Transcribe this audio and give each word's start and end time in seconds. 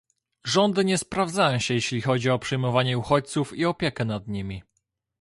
Rządy 0.43 0.85
nie 0.85 0.97
sprawdzają 0.97 1.59
się 1.59 1.73
jeśli 1.73 2.01
chodzi 2.01 2.29
o 2.29 2.39
przyjmowanie 2.39 2.97
uchodźców 2.97 3.53
i 3.57 3.65
opiekę 3.65 4.05
nad 4.05 4.27
nimi 4.27 4.63